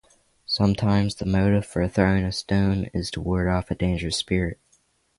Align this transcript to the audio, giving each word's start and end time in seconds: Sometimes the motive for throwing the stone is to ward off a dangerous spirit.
Sometimes 0.47 1.13
the 1.13 1.27
motive 1.27 1.63
for 1.63 1.87
throwing 1.87 2.23
the 2.23 2.31
stone 2.31 2.85
is 2.91 3.11
to 3.11 3.21
ward 3.21 3.47
off 3.47 3.69
a 3.69 3.75
dangerous 3.75 4.17
spirit. 4.17 4.57